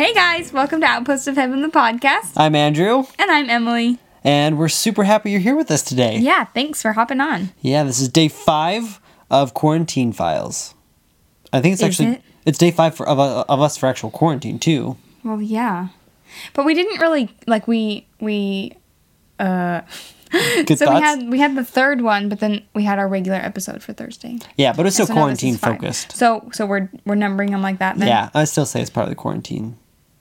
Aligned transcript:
Hey 0.00 0.14
guys, 0.14 0.50
welcome 0.50 0.80
to 0.80 0.86
Outpost 0.86 1.28
of 1.28 1.34
Heaven, 1.36 1.60
the 1.60 1.68
podcast. 1.68 2.32
I'm 2.34 2.54
Andrew, 2.54 3.04
And 3.18 3.30
I'm 3.30 3.50
Emily. 3.50 3.98
and 4.24 4.56
we're 4.56 4.70
super 4.70 5.04
happy 5.04 5.30
you're 5.30 5.40
here 5.40 5.54
with 5.54 5.70
us 5.70 5.82
today. 5.82 6.16
Yeah, 6.16 6.46
thanks 6.46 6.80
for 6.80 6.94
hopping 6.94 7.20
on. 7.20 7.50
Yeah, 7.60 7.84
this 7.84 8.00
is 8.00 8.08
day 8.08 8.28
five 8.28 8.98
of 9.30 9.52
quarantine 9.52 10.14
files. 10.14 10.74
I 11.52 11.60
think 11.60 11.74
it's 11.74 11.82
Is 11.82 11.88
actually 11.88 12.14
it? 12.14 12.22
it's 12.46 12.56
day 12.56 12.70
five 12.70 12.94
for, 12.94 13.06
of, 13.06 13.18
uh, 13.18 13.44
of 13.46 13.60
us 13.60 13.76
for 13.76 13.88
actual 13.88 14.10
quarantine 14.10 14.58
too. 14.58 14.96
Well, 15.22 15.42
yeah. 15.42 15.88
But 16.54 16.64
we 16.64 16.72
didn't 16.72 16.98
really 16.98 17.28
like 17.46 17.68
we 17.68 18.06
we 18.20 18.72
uh 19.38 19.82
Good 20.30 20.78
so 20.78 20.86
thoughts. 20.86 20.94
we 20.98 21.04
had 21.04 21.28
we 21.32 21.38
had 21.40 21.56
the 21.56 21.64
third 21.64 22.00
one, 22.00 22.30
but 22.30 22.40
then 22.40 22.62
we 22.72 22.84
had 22.84 22.98
our 22.98 23.06
regular 23.06 23.36
episode 23.36 23.82
for 23.82 23.92
Thursday. 23.92 24.38
yeah, 24.56 24.72
but 24.72 24.86
it's 24.86 24.96
still 24.96 25.04
So 25.04 25.12
quarantine 25.12 25.58
focused. 25.58 26.12
So 26.12 26.48
so 26.54 26.64
we're 26.64 26.88
we're 27.04 27.16
numbering 27.16 27.50
them 27.50 27.60
like 27.60 27.80
that 27.80 27.98
then. 27.98 28.08
Yeah, 28.08 28.30
I 28.32 28.44
still 28.44 28.64
say 28.64 28.80
it's 28.80 28.88
part 28.88 29.04
of 29.04 29.10
the 29.10 29.14
quarantine 29.16 29.76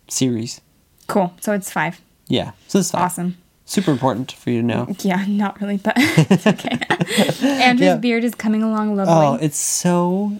series. 0.09 0.61
Cool. 1.07 1.33
So 1.41 1.53
it's 1.53 1.71
five. 1.71 1.99
Yeah, 2.27 2.51
so 2.67 2.79
it's 2.79 2.91
five. 2.91 3.01
Awesome. 3.03 3.37
Super 3.65 3.91
important 3.91 4.31
for 4.31 4.49
you 4.49 4.61
to 4.61 4.65
know. 4.67 4.87
Yeah, 5.01 5.25
not 5.27 5.61
really, 5.61 5.77
but 5.77 5.93
it's 5.97 6.45
okay. 6.47 6.79
Andrew's 7.61 7.87
Yeah. 7.87 7.95
beard 7.97 8.23
is 8.23 8.35
coming 8.35 8.63
along 8.63 8.95
lovely, 8.95 9.13
Oh, 9.13 9.33
it's 9.35 9.57
so 9.57 10.39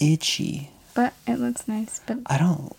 itchy. 0.00 0.70
but 0.94 1.12
it 1.26 1.38
looks 1.38 1.66
nice. 1.68 2.00
But 2.06 2.18
I 2.26 2.38
don't. 2.38 2.72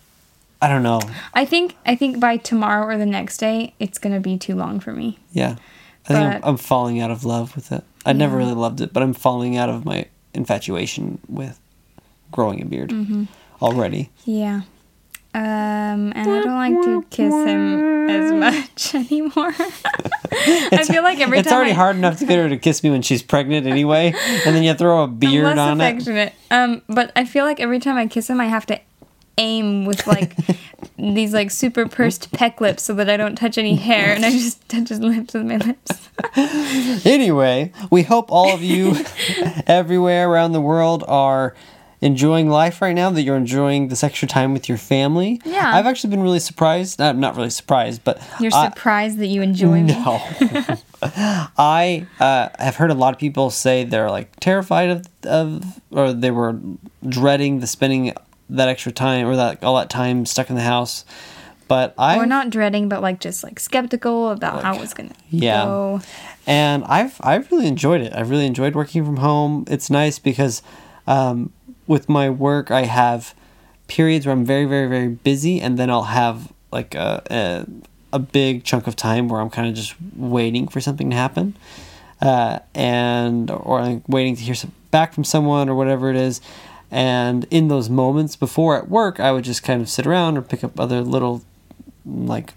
I 0.60 0.68
don't 0.68 0.82
know. 0.84 1.00
I 1.34 1.44
think 1.44 1.76
I 1.86 1.96
think 1.96 2.20
by 2.20 2.36
tomorrow 2.36 2.86
or 2.86 2.96
the 2.98 3.06
next 3.06 3.38
day, 3.38 3.74
it's 3.80 3.98
gonna 3.98 4.20
be 4.20 4.38
too 4.38 4.54
long 4.54 4.78
for 4.80 4.92
me. 4.92 5.18
Yeah, 5.32 5.56
I 6.06 6.08
think 6.08 6.20
I'm, 6.20 6.40
But- 6.40 6.48
I'm 6.48 6.56
falling 6.56 7.00
out 7.00 7.10
of 7.10 7.24
love 7.24 7.54
with 7.56 7.72
it. 7.72 7.82
I 8.06 8.12
never 8.12 8.36
really 8.36 8.54
loved 8.54 8.80
it, 8.80 8.92
but 8.92 9.02
I'm 9.02 9.12
falling 9.12 9.56
out 9.56 9.68
of 9.68 9.84
my 9.84 10.06
infatuation 10.34 11.18
with 11.28 11.58
growing 12.32 12.60
a 12.60 12.64
beard 12.64 12.90
Mm-hmm. 12.90 13.24
already. 13.60 14.10
Yeah. 14.24 14.62
Um, 15.34 16.12
and 16.14 16.30
I 16.30 16.42
don't 16.42 16.54
like 16.54 16.84
to 16.84 17.02
kiss 17.08 17.32
him 17.32 18.10
as 18.10 18.32
much 18.32 18.94
anymore. 19.10 19.54
I 19.56 20.84
feel 20.86 21.02
like 21.02 21.20
every 21.20 21.38
it's 21.38 21.48
time 21.48 21.52
it's 21.52 21.52
already 21.52 21.70
I, 21.70 21.74
hard 21.74 21.96
enough 21.96 22.18
to 22.18 22.26
get 22.26 22.38
her 22.38 22.50
to 22.50 22.58
kiss 22.58 22.82
me 22.82 22.90
when 22.90 23.00
she's 23.00 23.22
pregnant 23.22 23.66
anyway, 23.66 24.12
and 24.14 24.54
then 24.54 24.62
you 24.62 24.74
throw 24.74 25.04
a 25.04 25.08
beard 25.08 25.56
on 25.56 25.80
it. 25.80 26.34
Um, 26.50 26.82
but 26.86 27.12
I 27.16 27.24
feel 27.24 27.46
like 27.46 27.60
every 27.60 27.78
time 27.78 27.96
I 27.96 28.06
kiss 28.08 28.28
him, 28.28 28.40
I 28.40 28.46
have 28.46 28.66
to 28.66 28.80
aim 29.38 29.86
with 29.86 30.06
like 30.06 30.36
these 30.98 31.32
like 31.32 31.50
super 31.50 31.88
pursed 31.88 32.30
peck 32.32 32.60
lips 32.60 32.82
so 32.82 32.92
that 32.94 33.08
I 33.08 33.16
don't 33.16 33.36
touch 33.36 33.56
any 33.56 33.76
hair, 33.76 34.14
and 34.14 34.26
I 34.26 34.30
just 34.30 34.68
touch 34.68 34.90
his 34.90 35.00
lips 35.00 35.32
with 35.32 35.46
my 35.46 35.56
lips. 35.56 36.10
Anyway, 37.06 37.72
we 37.90 38.02
hope 38.02 38.30
all 38.30 38.52
of 38.52 38.62
you 38.62 38.96
everywhere 39.66 40.28
around 40.28 40.52
the 40.52 40.60
world 40.60 41.04
are 41.08 41.54
enjoying 42.02 42.50
life 42.50 42.82
right 42.82 42.94
now, 42.94 43.08
that 43.10 43.22
you're 43.22 43.36
enjoying 43.36 43.88
this 43.88 44.02
extra 44.04 44.28
time 44.28 44.52
with 44.52 44.68
your 44.68 44.76
family. 44.76 45.40
Yeah. 45.44 45.74
I've 45.74 45.86
actually 45.86 46.10
been 46.10 46.22
really 46.22 46.40
surprised. 46.40 47.00
I'm 47.00 47.20
not 47.20 47.36
really 47.36 47.48
surprised, 47.50 48.02
but 48.04 48.20
You're 48.40 48.50
I- 48.54 48.68
surprised 48.68 49.18
that 49.18 49.28
you 49.28 49.40
enjoy 49.40 49.80
me. 49.82 49.92
No. 49.94 50.20
I 51.58 52.06
uh, 52.20 52.48
have 52.58 52.76
heard 52.76 52.90
a 52.90 52.94
lot 52.94 53.12
of 53.14 53.18
people 53.18 53.50
say 53.50 53.84
they're 53.84 54.10
like 54.10 54.36
terrified 54.40 54.90
of, 54.90 55.06
of, 55.24 55.80
or 55.90 56.12
they 56.12 56.30
were 56.30 56.58
dreading 57.08 57.60
the 57.60 57.66
spending 57.66 58.12
that 58.50 58.68
extra 58.68 58.92
time 58.92 59.26
or 59.26 59.36
that 59.36 59.64
all 59.64 59.76
that 59.78 59.90
time 59.90 60.26
stuck 60.26 60.50
in 60.50 60.56
the 60.56 60.62
house. 60.62 61.04
But 61.68 61.94
I 61.96 62.18
We're 62.18 62.26
not 62.26 62.50
dreading, 62.50 62.88
but 62.88 63.00
like 63.00 63.18
just 63.20 63.42
like 63.42 63.58
skeptical 63.58 64.30
about 64.30 64.62
how 64.62 64.80
it's 64.82 64.92
gonna 64.92 65.10
Yeah. 65.30 65.64
go. 65.64 66.00
and 66.46 66.84
I've 66.84 67.16
I've 67.22 67.50
really 67.50 67.66
enjoyed 67.66 68.02
it. 68.02 68.12
I've 68.12 68.28
really 68.28 68.46
enjoyed 68.46 68.74
working 68.74 69.04
from 69.06 69.16
home. 69.18 69.64
It's 69.68 69.88
nice 69.88 70.18
because 70.18 70.62
um, 71.06 71.50
with 71.92 72.08
my 72.08 72.30
work, 72.30 72.70
I 72.70 72.84
have 72.84 73.34
periods 73.86 74.24
where 74.24 74.32
I'm 74.32 74.46
very 74.46 74.64
very 74.64 74.88
very 74.88 75.08
busy, 75.08 75.60
and 75.60 75.78
then 75.78 75.90
I'll 75.90 76.10
have 76.22 76.50
like 76.72 76.94
a 76.94 77.22
a, 77.30 78.16
a 78.16 78.18
big 78.18 78.64
chunk 78.64 78.86
of 78.86 78.96
time 78.96 79.28
where 79.28 79.40
I'm 79.42 79.50
kind 79.50 79.68
of 79.68 79.74
just 79.74 79.94
waiting 80.16 80.68
for 80.68 80.80
something 80.80 81.10
to 81.10 81.16
happen, 81.16 81.54
uh, 82.22 82.60
and 82.74 83.50
or 83.50 83.82
like 83.82 84.02
waiting 84.08 84.34
to 84.36 84.42
hear 84.42 84.54
some, 84.54 84.72
back 84.90 85.12
from 85.12 85.24
someone 85.24 85.68
or 85.68 85.74
whatever 85.74 86.10
it 86.10 86.16
is. 86.16 86.40
And 86.90 87.46
in 87.50 87.68
those 87.68 87.88
moments 87.88 88.36
before 88.36 88.76
at 88.76 88.88
work, 88.88 89.20
I 89.20 89.32
would 89.32 89.44
just 89.44 89.62
kind 89.62 89.80
of 89.82 89.88
sit 89.88 90.06
around 90.06 90.36
or 90.36 90.42
pick 90.42 90.62
up 90.64 90.80
other 90.80 91.00
little 91.02 91.42
like 92.06 92.54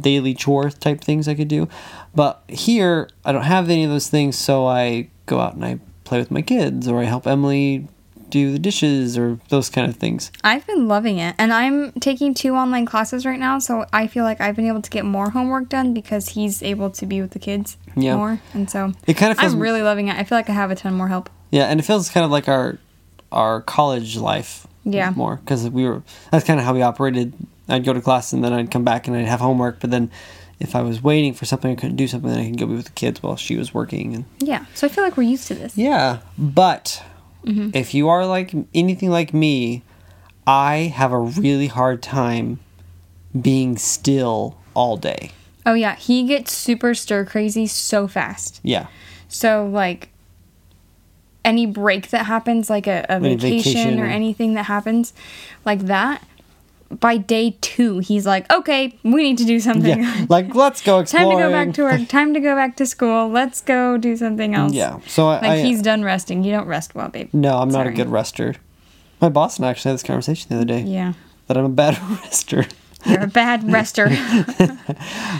daily 0.00 0.34
chore 0.34 0.70
type 0.70 1.00
things 1.00 1.28
I 1.28 1.34
could 1.34 1.48
do. 1.48 1.68
But 2.14 2.42
here, 2.48 3.08
I 3.24 3.32
don't 3.32 3.42
have 3.42 3.70
any 3.70 3.84
of 3.84 3.90
those 3.90 4.08
things, 4.08 4.36
so 4.36 4.66
I 4.66 5.08
go 5.26 5.40
out 5.40 5.54
and 5.54 5.64
I 5.64 5.78
play 6.04 6.18
with 6.18 6.30
my 6.30 6.42
kids, 6.42 6.86
or 6.86 7.00
I 7.00 7.04
help 7.04 7.26
Emily 7.26 7.88
do 8.34 8.52
the 8.52 8.58
dishes, 8.58 9.16
or 9.16 9.38
those 9.48 9.70
kind 9.70 9.88
of 9.88 9.96
things. 9.96 10.30
I've 10.42 10.66
been 10.66 10.88
loving 10.88 11.18
it, 11.18 11.34
and 11.38 11.52
I'm 11.52 11.92
taking 11.92 12.34
two 12.34 12.54
online 12.54 12.84
classes 12.84 13.24
right 13.24 13.38
now, 13.38 13.58
so 13.60 13.86
I 13.92 14.06
feel 14.08 14.24
like 14.24 14.40
I've 14.40 14.56
been 14.56 14.66
able 14.66 14.82
to 14.82 14.90
get 14.90 15.04
more 15.04 15.30
homework 15.30 15.68
done 15.68 15.94
because 15.94 16.30
he's 16.30 16.62
able 16.62 16.90
to 16.90 17.06
be 17.06 17.20
with 17.22 17.30
the 17.30 17.38
kids 17.38 17.76
Yeah. 17.96 18.16
more, 18.16 18.40
and 18.52 18.68
so 18.68 18.92
It 19.06 19.14
kind 19.14 19.30
of 19.32 19.38
feels 19.38 19.54
I'm 19.54 19.60
really 19.60 19.82
loving 19.82 20.08
it. 20.08 20.16
I 20.16 20.24
feel 20.24 20.36
like 20.36 20.50
I 20.50 20.52
have 20.52 20.70
a 20.70 20.74
ton 20.74 20.94
more 20.94 21.08
help. 21.08 21.30
yeah, 21.50 21.64
and 21.66 21.78
it 21.78 21.84
feels 21.84 22.08
kind 22.10 22.24
of 22.24 22.30
like 22.30 22.48
our 22.48 22.78
our 23.32 23.60
college 23.62 24.16
life. 24.16 24.66
Yeah. 24.86 25.10
more 25.16 25.36
because 25.36 25.68
we 25.70 25.88
were 25.88 26.02
that's 26.30 26.44
kind 26.44 26.60
of 26.60 26.66
how 26.66 26.74
we 26.74 26.82
operated. 26.82 27.32
I'd 27.68 27.84
go 27.84 27.92
to 27.94 28.00
class 28.02 28.32
and 28.34 28.44
then 28.44 28.52
I'd 28.52 28.70
come 28.70 28.84
back 28.84 29.06
and 29.08 29.16
I'd 29.16 29.26
have 29.26 29.40
homework, 29.40 29.80
but 29.80 29.90
then. 29.90 30.10
If 30.60 30.76
I 30.76 30.82
was 30.82 31.02
waiting 31.02 31.34
for 31.34 31.46
something, 31.46 31.72
I 31.72 31.74
couldn't 31.74 31.96
do 31.96 32.06
something, 32.06 32.30
then 32.30 32.38
I 32.38 32.44
could 32.48 32.58
go 32.60 32.66
be 32.66 32.76
with 32.76 32.84
the 32.86 32.92
kids 32.92 33.20
while 33.20 33.34
she 33.34 33.56
was 33.56 33.74
working, 33.74 34.14
and 34.14 34.24
Yeah, 34.38 34.64
so 34.72 34.86
I 34.86 34.88
feel 34.90 35.02
like 35.02 35.16
we're 35.16 35.24
used 35.24 35.48
to 35.48 35.54
this. 35.54 35.76
Yeah, 35.76 36.18
but 36.38 37.02
Mm-hmm. 37.44 37.70
if 37.74 37.92
you 37.94 38.08
are 38.08 38.26
like 38.26 38.54
anything 38.74 39.10
like 39.10 39.34
me, 39.34 39.82
I 40.46 40.92
have 40.94 41.12
a 41.12 41.18
really 41.18 41.66
hard 41.68 42.02
time 42.02 42.58
being 43.38 43.76
still 43.76 44.56
all 44.74 44.96
day. 44.96 45.30
Oh 45.66 45.74
yeah, 45.74 45.96
he 45.96 46.24
gets 46.26 46.52
super 46.52 46.94
stir 46.94 47.24
crazy 47.24 47.66
so 47.66 48.06
fast. 48.08 48.60
Yeah. 48.62 48.86
So 49.28 49.66
like 49.66 50.10
any 51.44 51.66
break 51.66 52.08
that 52.10 52.26
happens, 52.26 52.70
like 52.70 52.86
a, 52.86 53.04
a 53.08 53.20
vacation, 53.20 53.38
vacation 53.50 54.00
or- 54.00 54.06
anything 54.06 54.54
that 54.54 54.64
happens 54.64 55.12
like 55.64 55.80
that, 55.80 56.22
by 56.90 57.16
day 57.16 57.56
two, 57.60 57.98
he's 57.98 58.24
like, 58.26 58.50
okay, 58.52 58.96
we 59.02 59.22
need 59.22 59.38
to 59.38 59.44
do 59.44 59.58
something. 59.60 60.02
Yeah. 60.02 60.26
Like 60.28 60.54
let's 60.54 60.82
go 60.82 61.02
Time 61.04 61.30
to 61.30 61.36
go 61.36 61.50
back 61.50 61.72
to 61.74 61.82
work. 61.82 62.08
Time 62.08 62.34
to 62.34 62.40
go 62.40 62.54
back 62.54 62.76
to 62.76 62.86
school. 62.86 63.28
Let's 63.28 63.60
go 63.60 63.96
do 63.98 64.16
something 64.16 64.54
else. 64.54 64.72
Yeah. 64.72 65.00
So 65.06 65.28
I, 65.28 65.34
Like 65.34 65.44
I 65.44 65.62
he's 65.62 65.82
done 65.82 66.02
resting. 66.04 66.44
You 66.44 66.52
don't 66.52 66.66
rest 66.66 66.94
well, 66.94 67.08
babe. 67.08 67.30
no, 67.32 67.58
I'm 67.58 67.68
not 67.70 67.86
a 67.86 67.90
good 67.90 68.08
rester. 68.10 68.54
My 69.20 69.28
boss 69.28 69.56
and 69.56 69.66
I 69.66 69.70
actually 69.70 69.90
had 69.90 69.94
this 69.94 70.02
conversation 70.02 70.48
the 70.50 70.56
other 70.56 70.64
day 70.64 70.82
Yeah. 70.82 71.14
that 71.46 71.56
I'm 71.56 71.64
a 71.64 71.68
bad 71.68 71.98
rester. 72.24 72.66
You're 73.06 73.24
a 73.24 73.26
bad 73.26 73.70
rester. 73.70 74.08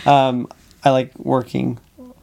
Um, 0.06 0.48
I 0.84 0.90
like 0.90 1.18
working. 1.18 1.78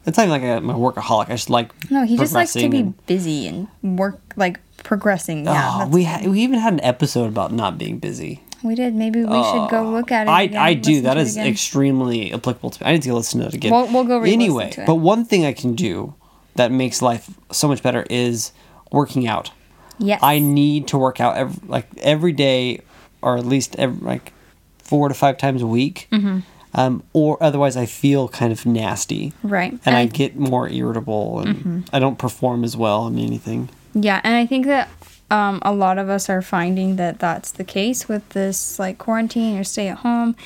It's 0.06 0.16
not 0.18 0.26
even 0.26 0.30
like 0.30 0.42
I'm 0.42 0.70
a 0.70 0.74
workaholic. 0.74 1.28
I 1.28 1.32
just 1.34 1.50
like 1.50 1.72
no, 1.90 2.04
he 2.04 2.16
just 2.16 2.32
likes 2.34 2.52
to 2.54 2.68
be 2.68 2.78
and- 2.80 3.06
busy 3.06 3.46
and 3.46 3.68
work 3.82 4.20
like 4.36 4.60
progressing. 4.82 5.44
Yeah. 5.44 5.80
Oh, 5.82 5.88
we 5.88 6.04
ha- 6.04 6.22
we 6.24 6.40
even 6.40 6.58
had 6.58 6.72
an 6.74 6.80
episode 6.82 7.26
about 7.28 7.52
not 7.52 7.78
being 7.78 7.98
busy. 7.98 8.42
We 8.62 8.74
did. 8.74 8.94
Maybe 8.94 9.20
we 9.24 9.42
should 9.44 9.68
go 9.70 9.90
look 9.90 10.10
at 10.12 10.26
it. 10.26 10.30
I, 10.30 10.42
again, 10.42 10.60
I 10.60 10.74
do. 10.74 11.00
That 11.02 11.16
is 11.16 11.36
extremely 11.36 12.32
applicable 12.32 12.70
to 12.70 12.82
me. 12.84 12.90
I 12.90 12.92
need 12.92 13.02
to 13.02 13.08
go 13.10 13.14
listen 13.16 13.40
to 13.40 13.46
it 13.46 13.54
again. 13.54 13.72
We'll- 13.72 13.86
we'll 13.92 14.04
go 14.04 14.22
Anyway, 14.22 14.72
but 14.86 14.96
one 14.96 15.24
thing 15.24 15.44
I 15.44 15.52
can 15.52 15.74
do 15.74 16.14
that 16.56 16.70
makes 16.70 17.00
life 17.02 17.30
so 17.50 17.66
much 17.68 17.82
better 17.82 18.04
is 18.10 18.52
working 18.90 19.26
out. 19.26 19.50
Yes. 19.98 20.20
I 20.22 20.38
need 20.38 20.88
to 20.88 20.98
work 20.98 21.20
out 21.20 21.36
every, 21.36 21.68
like 21.68 21.86
every 21.98 22.32
day, 22.32 22.80
or 23.22 23.36
at 23.38 23.46
least 23.46 23.76
every, 23.78 24.04
like 24.04 24.32
four 24.78 25.08
to 25.08 25.14
five 25.14 25.38
times 25.38 25.62
a 25.62 25.66
week. 25.66 26.08
Mm-hmm. 26.12 26.40
Um, 26.74 27.02
or 27.12 27.40
otherwise, 27.42 27.76
I 27.76 27.84
feel 27.86 28.28
kind 28.28 28.50
of 28.52 28.64
nasty. 28.64 29.32
Right. 29.42 29.72
And, 29.72 29.80
And 29.86 29.96
I 29.96 30.00
I- 30.02 30.06
get 30.06 30.36
more 30.36 30.68
irritable, 30.68 31.40
and 31.40 31.56
Mm-hmm. 31.56 31.80
I 31.92 31.98
don't 31.98 32.18
perform 32.18 32.64
as 32.64 32.76
well 32.76 33.06
in 33.06 33.18
anything. 33.18 33.68
Yeah, 33.94 34.20
and 34.24 34.34
I 34.34 34.46
think 34.46 34.64
that 34.66 34.88
um, 35.32 35.60
a 35.62 35.72
lot 35.72 35.96
of 35.96 36.10
us 36.10 36.28
are 36.28 36.42
finding 36.42 36.96
that 36.96 37.18
that's 37.18 37.50
the 37.52 37.64
case 37.64 38.06
with 38.06 38.28
this 38.30 38.78
like 38.78 38.98
quarantine 38.98 39.58
or 39.58 39.64
stay 39.64 39.88
at 39.88 39.98
home, 39.98 40.36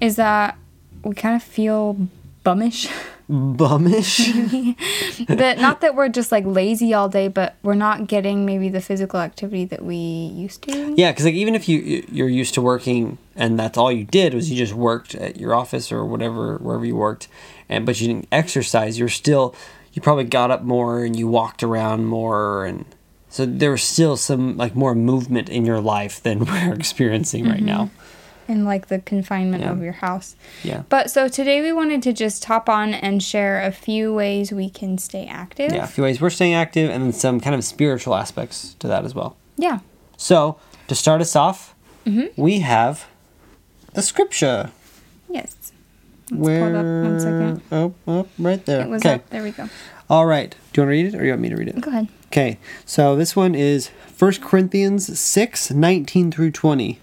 is 0.00 0.16
that 0.16 0.56
we 1.04 1.14
kind 1.14 1.36
of 1.36 1.42
feel 1.42 2.08
bummish. 2.42 2.90
bummish. 3.28 4.76
but 5.28 5.58
not 5.58 5.82
that 5.82 5.94
we're 5.94 6.08
just 6.08 6.32
like 6.32 6.46
lazy 6.46 6.94
all 6.94 7.10
day, 7.10 7.28
but 7.28 7.56
we're 7.62 7.74
not 7.74 8.06
getting 8.06 8.46
maybe 8.46 8.70
the 8.70 8.80
physical 8.80 9.20
activity 9.20 9.66
that 9.66 9.84
we 9.84 9.96
used 9.96 10.62
to. 10.62 10.94
yeah, 10.96 11.12
because 11.12 11.26
like 11.26 11.34
even 11.34 11.54
if 11.54 11.68
you 11.68 12.02
you're 12.10 12.26
used 12.26 12.54
to 12.54 12.62
working 12.62 13.18
and 13.36 13.58
that's 13.58 13.76
all 13.76 13.92
you 13.92 14.04
did 14.04 14.32
was 14.32 14.50
you 14.50 14.56
just 14.56 14.72
worked 14.72 15.14
at 15.14 15.36
your 15.36 15.54
office 15.54 15.92
or 15.92 16.06
whatever 16.06 16.56
wherever 16.56 16.86
you 16.86 16.96
worked, 16.96 17.28
and 17.68 17.84
but 17.84 18.00
you 18.00 18.08
didn't 18.08 18.28
exercise, 18.32 18.98
you're 18.98 19.10
still 19.10 19.54
you 19.92 20.00
probably 20.00 20.24
got 20.24 20.50
up 20.50 20.62
more 20.62 21.04
and 21.04 21.16
you 21.16 21.28
walked 21.28 21.62
around 21.62 22.06
more 22.06 22.64
and 22.64 22.86
so 23.32 23.46
there 23.46 23.70
was 23.70 23.82
still 23.82 24.18
some 24.18 24.58
like 24.58 24.76
more 24.76 24.94
movement 24.94 25.48
in 25.48 25.64
your 25.64 25.80
life 25.80 26.22
than 26.22 26.44
we're 26.44 26.74
experiencing 26.74 27.48
right 27.48 27.62
now. 27.62 27.84
Mm-hmm. 27.86 28.52
in 28.52 28.64
like 28.66 28.88
the 28.88 28.98
confinement 28.98 29.62
Yeah. 29.62 29.72
of 29.72 29.82
your 29.82 29.92
house. 29.92 30.36
Yeah. 30.62 30.82
But 30.90 31.10
so 31.10 31.28
today 31.28 31.62
we 31.62 31.72
wanted 31.72 32.02
to 32.02 32.12
just 32.12 32.44
hop 32.44 32.68
on 32.68 32.92
and 32.92 33.22
share 33.22 33.62
a 33.62 33.72
few 33.72 34.12
ways 34.12 34.52
we 34.52 34.68
can 34.68 34.98
stay 34.98 35.26
active. 35.26 35.72
Yeah, 35.72 35.84
a 35.84 35.86
few 35.86 36.04
ways 36.04 36.20
we're 36.20 36.28
staying 36.28 36.52
active 36.52 36.90
and 36.90 37.02
then 37.04 37.12
some 37.12 37.40
kind 37.40 37.54
of 37.54 37.64
spiritual 37.64 38.14
aspects 38.14 38.74
to 38.80 38.88
that 38.88 39.04
as 39.04 39.14
well. 39.14 39.36
Yeah. 39.56 39.78
So, 40.18 40.58
to 40.88 40.94
start 40.94 41.20
us 41.22 41.34
off, 41.34 41.74
mm-hmm. 42.04 42.26
we 42.40 42.60
have 42.60 43.06
the 43.94 44.02
scripture. 44.02 44.70
Yes. 45.30 45.72
Let's 46.30 46.42
Where? 46.42 46.60
pull 46.60 46.68
it 46.68 46.78
up 46.78 47.04
one 47.04 47.20
second. 47.20 47.62
Oh, 47.72 47.94
oh, 48.06 48.28
right 48.38 48.64
there. 48.66 48.82
It 48.82 48.88
was 48.88 49.02
okay. 49.02 49.14
up. 49.14 49.30
There 49.30 49.42
we 49.42 49.52
go. 49.52 49.68
All 50.10 50.26
right. 50.26 50.50
Do 50.72 50.80
you 50.80 50.86
want 50.86 50.88
to 50.88 51.02
read 51.02 51.06
it 51.06 51.14
or 51.14 51.24
you 51.24 51.30
want 51.30 51.40
me 51.40 51.48
to 51.48 51.56
read 51.56 51.68
it? 51.68 51.80
Go 51.80 51.90
ahead. 51.90 52.08
Okay. 52.32 52.56
So, 52.86 53.14
this 53.14 53.36
one 53.36 53.54
is 53.54 53.88
1 54.18 54.36
Corinthians 54.40 55.20
6 55.20 55.70
19 55.70 56.32
through 56.32 56.52
20. 56.52 56.98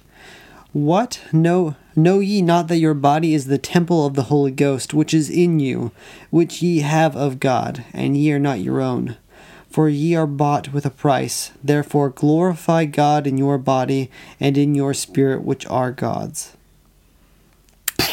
What? 0.74 1.22
Know, 1.32 1.76
know 1.96 2.18
ye 2.18 2.42
not 2.42 2.68
that 2.68 2.80
your 2.80 2.96
body 2.96 3.36
is 3.36 3.46
the 3.46 3.60
temple 3.60 4.08
of 4.08 4.16
the 4.16 4.24
Holy 4.24 4.50
Ghost, 4.50 4.92
which 4.92 5.14
is 5.14 5.30
in 5.30 5.60
you, 5.60 5.92
which 6.32 6.64
ye 6.64 6.80
have 6.80 7.16
of 7.16 7.40
God, 7.40 7.86
and 7.94 8.18
ye 8.18 8.32
are 8.32 8.40
not 8.40 8.62
your 8.62 8.82
own? 8.82 9.18
For 9.70 9.88
ye 9.88 10.16
are 10.16 10.26
bought 10.26 10.74
with 10.74 10.84
a 10.84 10.90
price. 10.90 11.52
Therefore 11.64 12.10
glorify 12.10 12.86
God 12.86 13.28
in 13.28 13.38
your 13.38 13.60
body 13.60 14.10
and 14.40 14.58
in 14.58 14.74
your 14.74 14.96
spirit, 14.96 15.44
which 15.44 15.64
are 15.68 15.92
God's. 15.92 16.58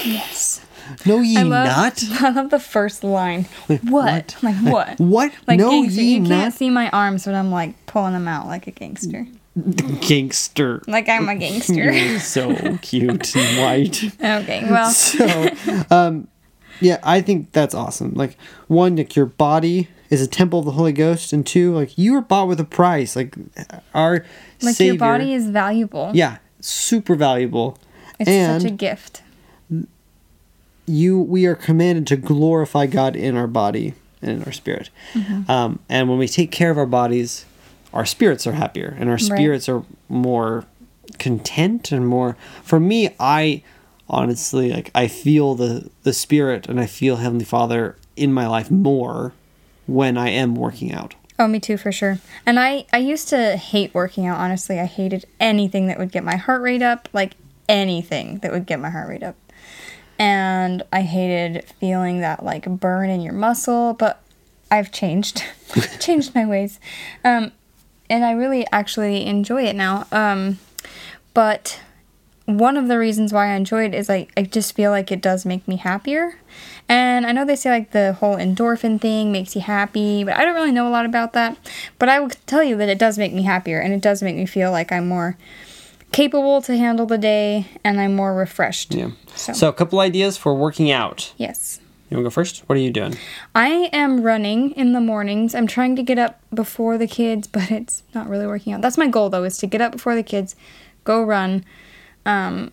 Yes. 0.05 0.66
Know 1.05 1.21
ye 1.21 1.37
I 1.39 1.43
love, 1.43 1.67
not? 1.67 2.05
I 2.23 2.31
love 2.31 2.51
the 2.51 2.59
first 2.61 3.03
line. 3.05 3.47
Wait, 3.69 3.83
what? 3.85 4.37
Like 4.43 4.57
what? 4.57 4.99
What? 5.01 5.33
Like 5.47 5.59
know 5.59 5.71
gangster. 5.71 6.01
ye 6.03 6.15
You 6.15 6.21
not? 6.21 6.29
can't 6.29 6.55
see 6.55 6.71
my 6.71 6.91
arms, 6.91 7.25
but 7.25 7.35
I'm 7.35 7.51
like 7.51 7.87
pulling 7.87 8.13
them 8.13 8.29
out 8.29 8.47
like 8.47 8.67
a 8.67 8.71
gangster. 8.73 9.27
Gangster. 10.01 10.83
Like 10.87 11.09
I'm 11.09 11.29
a 11.29 11.35
gangster. 11.37 12.19
So 12.19 12.77
cute 12.83 13.35
and 13.35 13.59
white. 13.61 14.05
okay. 14.23 14.65
Well. 14.69 14.91
so 14.91 15.49
um 15.91 16.29
yeah 16.81 16.99
i 17.03 17.23
think 17.23 17.53
that's 17.53 17.75
awesome 17.75 18.13
like 18.13 18.37
one 18.69 18.97
like 18.97 19.17
your 19.17 19.25
body 19.25 19.89
is 20.11 20.21
a 20.21 20.27
temple 20.27 20.59
of 20.59 20.67
the 20.67 20.73
holy 20.73 20.93
ghost 20.93 21.33
and 21.33 21.47
two 21.47 21.73
like 21.75 21.97
you 21.97 22.13
were 22.13 22.21
bought 22.21 22.47
with 22.49 22.61
a 22.61 22.65
price 22.65 23.17
like 23.17 23.35
our 23.95 24.27
Like 24.61 24.75
savior 24.75 24.93
your 24.93 24.99
body 24.99 25.33
is 25.33 25.49
valuable. 25.49 26.11
yeah 26.13 26.37
super 26.61 27.15
valuable 27.15 27.79
It's 28.21 28.29
and 28.29 28.61
such 28.61 28.71
a 28.71 28.75
gift. 28.75 29.23
You 30.87 31.19
we 31.19 31.47
are 31.47 31.55
commanded 31.55 32.07
to 32.07 32.17
glorify 32.17 32.87
god 32.87 33.17
in 33.17 33.37
our 33.37 33.47
body 33.47 33.95
and 34.23 34.31
in 34.31 34.45
our 34.45 34.53
spirit 34.53 34.91
Mm-hmm. 35.15 35.51
um, 35.51 35.79
and 35.89 36.09
when 36.09 36.19
we 36.19 36.29
take 36.29 36.51
care 36.51 36.71
of 36.71 36.79
our 36.79 36.87
bodies 36.87 37.45
our 37.93 38.07
spirits 38.07 38.47
are 38.47 38.53
happier 38.53 38.97
and 38.99 39.09
our 39.11 39.19
spirits 39.19 39.69
are 39.69 39.85
more 40.09 40.65
content 41.19 41.93
and 41.93 42.07
more 42.07 42.37
for 42.63 42.79
me 42.81 43.11
i 43.19 43.63
honestly 44.09 44.71
like 44.73 44.91
i 44.95 45.09
feel 45.09 45.55
the 45.55 45.91
the 46.03 46.13
spirit 46.13 46.69
and 46.69 46.79
i 46.81 46.87
feel 46.87 47.17
heavenly 47.17 47.45
father 47.45 47.97
in 48.17 48.33
my 48.33 48.47
life 48.47 48.71
more 48.71 49.33
when 49.87 50.17
i 50.19 50.29
am 50.29 50.55
working 50.55 50.93
out 50.93 51.15
Oh, 51.39 51.47
me 51.47 51.61
too, 51.61 51.77
for 51.77 51.93
sure. 51.93 52.19
And 52.47 52.59
I, 52.59 52.87
I 52.95 52.97
used 52.97 53.29
to 53.29 53.59
hate 53.59 53.93
working 53.93 54.25
out, 54.25 54.39
honestly. 54.39 54.81
I 54.81 54.87
hated 54.87 55.27
anything 55.39 55.87
that 55.89 55.99
would 55.99 56.11
get 56.11 56.25
my 56.25 56.37
heart 56.37 56.63
rate 56.63 56.81
up, 56.81 57.11
like 57.13 57.35
anything 57.69 58.39
that 58.39 58.53
would 58.53 58.65
get 58.65 58.81
my 58.81 58.89
heart 58.89 59.11
rate 59.11 59.23
up. 59.23 59.37
And 60.19 60.83
I 60.93 61.03
hated 61.03 61.65
feeling 61.81 62.21
that, 62.21 62.45
like, 62.45 62.65
burn 62.65 63.11
in 63.11 63.21
your 63.21 63.35
muscle, 63.35 63.95
but 63.95 64.23
I've 64.71 64.91
changed, 64.91 65.45
changed 66.01 66.35
my 66.35 66.47
ways. 66.47 66.81
Um, 67.25 67.53
and 68.09 68.25
I 68.25 68.33
really 68.33 68.67
actually 68.73 69.27
enjoy 69.27 69.65
it 69.65 69.77
now. 69.77 70.07
Um, 70.13 70.59
but 71.35 71.81
one 72.47 72.77
of 72.77 72.87
the 72.87 72.99
reasons 72.99 73.33
why 73.33 73.49
I 73.49 73.57
enjoy 73.57 73.85
it 73.85 73.95
is 73.95 74.09
like 74.09 74.33
I 74.37 74.43
just 74.45 74.75
feel 74.75 74.93
like 74.93 75.11
it 75.11 75.21
does 75.21 75.45
make 75.45 75.67
me 75.67 75.77
happier. 75.77 76.39
And 76.89 77.27
I 77.27 77.33
know 77.33 77.45
they 77.45 77.57
say 77.57 77.71
like 77.71 77.91
the 77.91 78.15
whole 78.15 78.37
endorphin 78.37 79.01
thing 79.01 79.33
makes 79.33 79.57
you 79.57 79.61
happy, 79.61 80.23
but 80.23 80.37
I 80.37 80.45
don't 80.45 80.55
really 80.55 80.71
know 80.71 80.87
a 80.87 80.91
lot 80.91 81.05
about 81.05 81.33
that. 81.33 81.59
But 81.99 82.09
I 82.09 82.21
will 82.21 82.31
tell 82.47 82.63
you 82.63 82.77
that 82.77 82.89
it 82.89 82.99
does 82.99 83.19
make 83.19 83.33
me 83.33 83.43
happier 83.43 83.81
and 83.81 83.93
it 83.93 84.01
does 84.01 84.23
make 84.23 84.37
me 84.37 84.47
feel 84.47 84.71
like 84.71 84.93
I'm 84.93 85.09
more 85.09 85.37
capable 86.17 86.63
to 86.63 86.73
handle 86.77 87.07
the 87.07 87.19
day 87.19 87.67
and 87.85 88.01
I'm 88.01 88.15
more 88.17 88.35
refreshed. 88.35 88.95
yeah 88.95 89.11
So, 89.35 89.53
so 89.53 89.69
a 89.69 89.73
couple 89.73 90.01
ideas 90.01 90.37
for 90.43 90.55
working 90.55 90.91
out 90.91 91.33
yes. 91.37 91.79
you 92.09 92.17
want 92.17 92.23
to 92.25 92.31
go 92.31 92.35
first 92.41 92.55
what 92.67 92.75
are 92.79 92.81
you 92.81 92.91
doing 92.91 93.15
I 93.55 93.71
am 93.93 94.23
running 94.23 94.61
in 94.83 94.93
the 94.93 95.01
mornings. 95.13 95.55
I'm 95.55 95.67
trying 95.67 95.95
to 95.97 96.03
get 96.03 96.19
up 96.19 96.41
before 96.63 96.97
the 96.99 97.07
kids, 97.07 97.47
but 97.57 97.71
it's 97.71 98.03
not 98.15 98.29
really 98.29 98.47
working 98.47 98.73
out. 98.73 98.81
That's 98.81 98.99
my 99.05 99.09
goal 99.09 99.29
though, 99.31 99.45
is 99.45 99.59
to 99.59 99.67
get 99.67 99.81
up 99.81 99.93
before 99.93 100.15
the 100.15 100.23
kids, 100.23 100.57
go 101.05 101.23
run. 101.23 101.65
Um, 102.25 102.73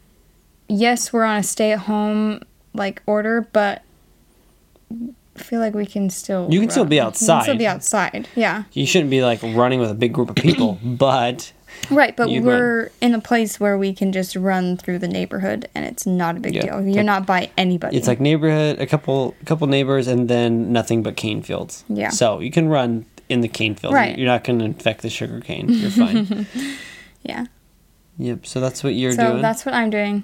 yes, 0.67 1.11
we're 1.13 1.23
on 1.25 1.37
a 1.37 1.43
stay 1.43 1.71
at 1.73 1.79
home 1.79 2.41
like 2.73 3.01
order, 3.05 3.47
but 3.53 3.81
I 5.35 5.39
feel 5.39 5.59
like 5.59 5.73
we 5.73 5.85
can 5.85 6.09
still 6.09 6.47
You 6.51 6.59
can 6.59 6.69
still 6.69 6.83
run. 6.83 6.89
be 6.89 6.95
We 6.97 7.01
can 7.01 7.13
still 7.13 7.57
be 7.57 7.67
outside. 7.67 8.27
Yeah. 8.35 8.63
you 8.73 8.85
shouldn't 8.85 9.09
be 9.11 9.21
like 9.23 9.41
running 9.43 9.79
with 9.79 9.91
a 9.91 9.95
big 9.95 10.13
group 10.13 10.29
of 10.29 10.35
people 10.35 10.77
but 10.83 11.51
Right, 11.91 12.15
but 12.15 12.29
we're 12.29 12.91
in 13.01 13.13
a 13.13 13.19
place 13.19 13.59
where 13.59 13.77
we 13.77 13.93
can 13.93 14.11
just 14.13 14.35
run 14.35 14.77
through 14.77 14.99
the 14.99 15.07
neighborhood 15.07 15.67
and 15.75 15.85
it's 15.85 16.05
not 16.05 16.37
a 16.37 16.39
big 16.39 16.55
Yeah, 16.55 16.61
deal. 16.61 16.81
You're 16.81 16.95
like- 16.97 17.05
not 17.05 17.25
by 17.25 17.49
anybody. 17.57 17.97
it's 17.97 18.07
like 18.07 18.19
neighborhood 18.19 18.79
a 18.79 18.85
couple 18.87 19.35
couple 19.45 19.67
neighbors 19.67 20.07
and 20.07 20.29
then 20.29 20.71
nothing 20.71 21.03
but 21.03 21.15
cane 21.17 21.41
fields 21.41 21.83
Yeah. 21.89 22.09
so 22.09 22.39
you 22.39 22.51
can 22.51 22.69
run 22.69 23.05
in 23.29 23.41
the 23.41 23.47
cane 23.47 23.75
field 23.75 23.93
Right. 23.93 24.17
you're 24.17 24.27
not 24.27 24.43
going 24.43 24.59
to 24.59 24.65
infect 24.65 25.01
the 25.01 25.09
sugar 25.09 25.39
cane 25.41 25.65
you're 25.69 25.89
fine 25.91 26.47
yeah. 27.23 27.45
yep 28.17 28.45
so 28.45 28.59
that's 28.59 28.83
what 28.83 28.93
you're 28.95 29.11
so 29.13 29.23
doing 29.23 29.35
So 29.37 29.41
that's 29.41 29.65
what 29.65 29.75
I'm 29.75 29.89
doing. 29.89 30.23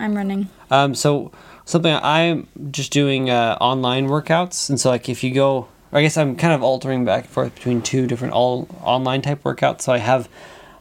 I'm 0.00 0.14
running. 0.14 0.48
Um, 0.70 0.94
so 0.94 1.32
something 1.64 1.92
I'm 1.92 2.46
just 2.70 2.92
doing 2.92 3.30
uh, 3.30 3.56
online 3.60 4.06
workouts, 4.06 4.68
and 4.70 4.78
so 4.78 4.90
like 4.90 5.08
if 5.08 5.24
you 5.24 5.34
go, 5.34 5.66
I 5.92 6.02
guess 6.02 6.16
I'm 6.16 6.36
kind 6.36 6.52
of 6.52 6.62
altering 6.62 7.04
back 7.04 7.24
and 7.24 7.32
forth 7.32 7.52
between 7.56 7.82
two 7.82 8.06
different 8.06 8.32
all 8.32 8.68
online 8.82 9.22
type 9.22 9.42
workouts. 9.42 9.80
So 9.82 9.92
I 9.92 9.98
have 9.98 10.28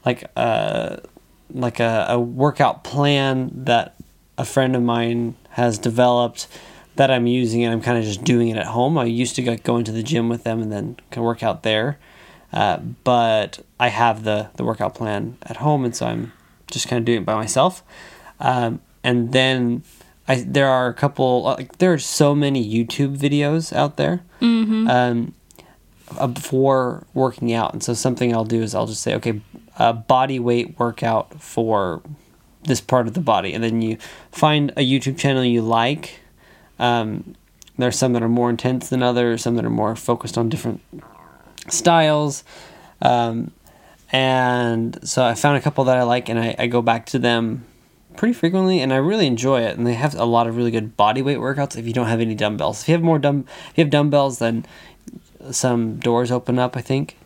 like 0.08 0.24
uh 0.38 0.98
like 1.54 1.80
a, 1.80 2.06
a 2.10 2.20
workout 2.20 2.84
plan 2.84 3.52
that 3.54 3.96
a 4.38 4.46
friend 4.46 4.76
of 4.76 4.82
mine 4.82 5.36
has 5.52 5.80
developed 5.80 6.48
that 6.96 7.12
I'm 7.12 7.28
using, 7.28 7.64
and 7.64 7.74
I'm 7.74 7.82
kind 7.82 7.98
of 7.98 8.04
just 8.04 8.24
doing 8.24 8.50
it 8.50 8.58
at 8.58 8.68
home. 8.68 8.98
I 8.98 9.06
used 9.06 9.36
to 9.36 9.42
go, 9.42 9.78
into 9.78 9.92
the 9.92 10.04
gym 10.04 10.30
with 10.30 10.44
them 10.44 10.62
and 10.62 10.72
then 10.72 10.98
can 11.12 11.24
work 11.24 11.44
out 11.44 11.64
there, 11.64 12.00
uh, 12.52 12.78
but 13.04 13.60
I 13.80 13.90
have 13.90 14.24
the 14.24 14.50
the 14.56 14.64
workout 14.64 14.96
plan 14.96 15.38
at 15.44 15.58
home, 15.58 15.86
and 15.86 15.96
so 15.96 16.08
I'm 16.08 16.32
just 16.72 16.88
kind 16.88 17.00
of 17.00 17.06
doing 17.06 17.22
it 17.22 17.26
by 17.26 17.36
myself. 17.36 17.84
Um, 18.40 18.82
and 19.04 19.32
then 19.32 19.84
I 20.28 20.44
there 20.48 20.70
are 20.70 20.88
a 20.88 20.94
couple 20.94 21.44
like 21.44 21.78
there 21.78 21.94
are 21.94 22.00
so 22.00 22.34
many 22.36 22.62
YouTube 22.68 23.18
videos 23.18 23.74
out 23.74 23.98
there 23.98 24.24
um, 24.42 25.34
uh, 26.18 26.34
for 26.34 27.06
working 27.14 27.54
out, 27.54 27.74
and 27.74 27.84
so 27.84 27.94
something 27.94 28.34
I'll 28.34 28.46
do 28.46 28.62
is 28.62 28.74
I'll 28.74 28.88
just 28.88 29.02
say 29.02 29.14
okay, 29.16 29.42
uh, 29.78 29.94
body 29.94 30.40
weight 30.40 30.78
workout 30.80 31.42
for 31.42 32.02
this 32.64 32.82
part 32.82 33.08
of 33.08 33.14
the 33.14 33.22
body, 33.22 33.54
and 33.54 33.64
then 33.64 33.82
you 33.82 33.98
find 34.32 34.72
a 34.72 34.82
YouTube 34.82 35.18
channel 35.18 35.44
you 35.44 35.62
like. 35.62 36.20
Um, 36.80 37.36
there's 37.78 37.98
some 37.98 38.14
that 38.14 38.24
are 38.24 38.30
more 38.30 38.50
intense 38.50 38.90
than 38.90 39.04
others, 39.04 39.44
some 39.44 39.56
that 39.56 39.66
are 39.66 39.70
more 39.70 39.96
focused 39.96 40.38
on 40.38 40.50
different 40.50 40.82
styles. 41.70 42.44
Um, 43.02 43.52
and 44.12 44.98
so 45.08 45.24
I 45.24 45.36
found 45.36 45.58
a 45.58 45.62
couple 45.62 45.84
that 45.86 45.98
I 45.98 46.04
like, 46.04 46.30
and 46.30 46.40
I, 46.40 46.56
I 46.58 46.68
go 46.68 46.82
back 46.82 47.06
to 47.08 47.20
them 47.20 47.66
pretty 48.16 48.34
frequently, 48.34 48.80
and 48.80 48.92
I 48.92 48.98
really 48.98 49.28
enjoy 49.28 49.62
it. 49.62 49.78
And 49.78 49.86
they 49.86 49.94
have 49.94 50.16
a 50.16 50.26
lot 50.26 50.48
of 50.48 50.58
really 50.58 50.72
good 50.72 50.98
body 50.98 51.22
weight 51.22 51.38
workouts. 51.38 51.78
If 51.78 51.86
you 51.86 51.94
don't 51.94 52.08
have 52.08 52.20
any 52.20 52.36
dumbbells, 52.36 52.82
if 52.82 52.90
you 52.90 52.94
have 52.94 53.04
more 53.04 53.20
dumb, 53.20 53.46
if 53.70 53.78
you 53.78 53.84
have 53.84 53.92
dumbbells, 53.92 54.40
then 54.40 54.66
some 55.52 55.98
doors 56.00 56.32
open 56.32 56.58
up. 56.58 56.76
I 56.76 56.82
think, 56.82 57.18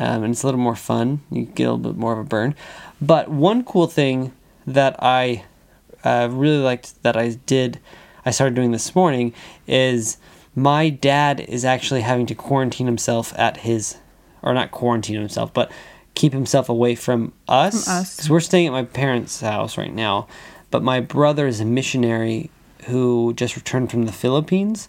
um, 0.00 0.24
and 0.24 0.32
it's 0.32 0.42
a 0.42 0.46
little 0.46 0.60
more 0.60 0.74
fun. 0.74 1.20
You 1.30 1.44
get 1.44 1.64
a 1.64 1.72
little 1.72 1.92
bit 1.92 2.00
more 2.00 2.14
of 2.14 2.18
a 2.18 2.24
burn. 2.24 2.56
But 3.00 3.28
one 3.28 3.62
cool 3.62 3.86
thing 3.86 4.32
that 4.66 4.96
I 4.98 5.44
uh, 6.02 6.28
really 6.32 6.62
liked 6.62 7.00
that 7.02 7.16
I 7.16 7.30
did, 7.46 7.78
I 8.24 8.30
started 8.32 8.54
doing 8.54 8.72
this 8.72 8.94
morning, 8.96 9.32
is 9.66 10.16
my 10.56 10.88
dad 10.88 11.40
is 11.40 11.64
actually 11.64 12.00
having 12.00 12.26
to 12.26 12.34
quarantine 12.34 12.86
himself 12.86 13.32
at 13.38 13.58
his, 13.58 13.98
or 14.42 14.54
not 14.54 14.70
quarantine 14.70 15.16
himself, 15.16 15.52
but 15.54 15.70
keep 16.14 16.32
himself 16.32 16.68
away 16.68 16.94
from 16.94 17.32
us. 17.46 17.84
From 17.84 17.92
us. 17.92 18.16
Because 18.16 18.30
we're 18.30 18.40
staying 18.40 18.66
at 18.66 18.72
my 18.72 18.84
parents' 18.84 19.40
house 19.40 19.78
right 19.78 19.94
now. 19.94 20.26
But 20.70 20.82
my 20.82 21.00
brother 21.00 21.46
is 21.46 21.60
a 21.60 21.64
missionary 21.64 22.50
who 22.86 23.34
just 23.34 23.54
returned 23.54 23.90
from 23.90 24.06
the 24.06 24.12
Philippines. 24.12 24.88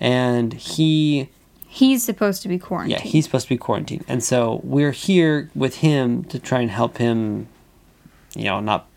and 0.00 0.52
he 0.52 1.28
He's 1.76 2.02
supposed 2.02 2.40
to 2.40 2.48
be 2.48 2.58
quarantined. 2.58 3.02
yeah 3.02 3.06
he's 3.06 3.24
supposed 3.24 3.48
to 3.48 3.54
be 3.54 3.58
quarantined, 3.58 4.04
and 4.08 4.24
so 4.24 4.60
we're 4.64 4.92
here 4.92 5.50
with 5.54 5.76
him 5.76 6.24
to 6.24 6.38
try 6.38 6.60
and 6.60 6.70
help 6.70 6.96
him, 6.96 7.48
you 8.34 8.44
know, 8.44 8.60
not 8.60 8.88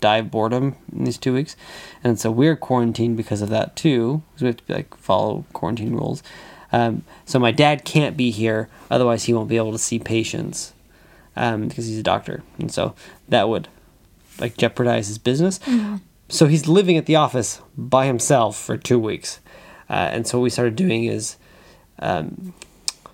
die 0.00 0.16
of 0.18 0.28
boredom 0.28 0.74
in 0.92 1.04
these 1.04 1.16
two 1.16 1.32
weeks, 1.32 1.54
and 2.02 2.18
so 2.18 2.28
we're 2.32 2.56
quarantined 2.56 3.16
because 3.16 3.40
of 3.40 3.50
that 3.50 3.76
too, 3.76 4.22
because 4.32 4.42
we 4.42 4.46
have 4.48 4.66
to 4.66 4.72
like 4.72 4.96
follow 4.96 5.44
quarantine 5.52 5.94
rules. 5.94 6.24
Um, 6.72 7.02
so 7.24 7.38
my 7.38 7.52
dad 7.52 7.84
can't 7.84 8.16
be 8.16 8.32
here, 8.32 8.68
otherwise 8.90 9.24
he 9.24 9.32
won't 9.32 9.48
be 9.48 9.56
able 9.56 9.72
to 9.72 9.78
see 9.78 10.00
patients 10.00 10.72
um, 11.36 11.68
because 11.68 11.86
he's 11.86 12.00
a 12.00 12.02
doctor, 12.02 12.42
and 12.58 12.72
so 12.72 12.96
that 13.28 13.48
would 13.48 13.68
like 14.40 14.56
jeopardize 14.56 15.06
his 15.06 15.18
business. 15.18 15.60
So 16.28 16.46
he's 16.46 16.66
living 16.66 16.96
at 16.96 17.06
the 17.06 17.14
office 17.14 17.60
by 17.76 18.06
himself 18.06 18.56
for 18.58 18.76
two 18.76 18.98
weeks, 18.98 19.38
uh, 19.88 20.10
and 20.12 20.26
so 20.26 20.38
what 20.38 20.42
we 20.42 20.50
started 20.50 20.74
doing 20.74 21.04
is 21.04 21.36
um, 21.98 22.54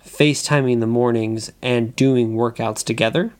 FaceTiming 0.05 0.73
in 0.73 0.79
the 0.79 0.87
mornings 0.87 1.51
and 1.61 1.95
doing 1.95 2.35
workouts 2.35 2.83
together, 2.83 3.33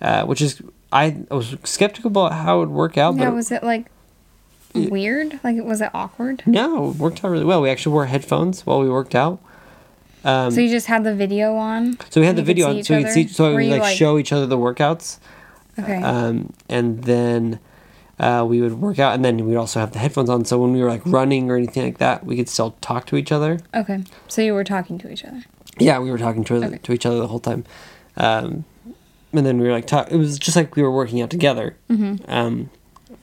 uh, 0.00 0.24
which 0.24 0.40
is 0.40 0.62
I 0.92 1.24
was 1.30 1.56
skeptical 1.64 2.08
about 2.08 2.32
how 2.32 2.58
it 2.58 2.60
would 2.60 2.68
work 2.70 2.96
out, 2.96 3.16
yeah, 3.16 3.26
but 3.26 3.34
was 3.34 3.50
it 3.50 3.62
like 3.62 3.86
weird? 4.74 5.40
Like, 5.42 5.62
was 5.62 5.80
it 5.80 5.90
awkward? 5.92 6.42
no, 6.46 6.90
it 6.90 6.96
worked 6.96 7.24
out 7.24 7.30
really 7.30 7.44
well. 7.44 7.60
We 7.60 7.70
actually 7.70 7.92
wore 7.92 8.06
headphones 8.06 8.64
while 8.64 8.80
we 8.80 8.88
worked 8.88 9.14
out. 9.14 9.40
Um, 10.24 10.50
so 10.50 10.60
you 10.60 10.68
just 10.68 10.86
had 10.86 11.04
the 11.04 11.14
video 11.14 11.54
on? 11.54 11.96
so 12.10 12.20
we 12.20 12.26
had 12.26 12.36
the 12.36 12.42
video 12.42 12.68
on, 12.68 12.82
so 12.82 12.96
we 12.96 13.04
could 13.04 13.12
see, 13.12 13.28
so 13.28 13.54
we 13.54 13.66
you, 13.66 13.76
like, 13.76 13.96
show 13.96 14.18
each 14.18 14.32
other 14.32 14.46
the 14.46 14.58
workouts, 14.58 15.18
Okay. 15.78 16.02
um, 16.02 16.52
and 16.68 17.04
then 17.04 17.60
uh, 18.18 18.44
we 18.48 18.60
would 18.60 18.80
work 18.80 18.98
out, 18.98 19.14
and 19.14 19.24
then 19.24 19.46
we'd 19.46 19.56
also 19.56 19.78
have 19.80 19.92
the 19.92 19.98
headphones 19.98 20.28
on. 20.28 20.44
So 20.44 20.58
when 20.58 20.72
we 20.72 20.80
were 20.82 20.88
like 20.88 21.02
running 21.06 21.50
or 21.50 21.56
anything 21.56 21.84
like 21.84 21.98
that, 21.98 22.24
we 22.24 22.36
could 22.36 22.48
still 22.48 22.72
talk 22.80 23.06
to 23.06 23.16
each 23.16 23.30
other. 23.32 23.60
okay. 23.74 24.04
So 24.26 24.42
you 24.42 24.54
were 24.54 24.64
talking 24.64 24.98
to 24.98 25.10
each 25.10 25.24
other. 25.24 25.44
Yeah, 25.78 25.98
we 26.00 26.10
were 26.10 26.18
talking 26.18 26.42
to 26.44 26.56
Okay. 26.64 26.78
to 26.78 26.92
each 26.92 27.06
other 27.06 27.18
the 27.18 27.28
whole 27.28 27.38
time, 27.38 27.64
um, 28.16 28.64
and 29.32 29.46
then 29.46 29.58
we 29.60 29.66
were 29.68 29.72
like 29.72 29.86
talk. 29.86 30.10
It 30.10 30.16
was 30.16 30.38
just 30.38 30.56
like 30.56 30.74
we 30.74 30.82
were 30.82 30.90
working 30.90 31.20
out 31.22 31.30
together. 31.30 31.76
Mm-hmm. 31.88 32.28
Um, 32.30 32.70